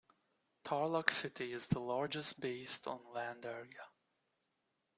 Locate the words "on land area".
2.87-3.85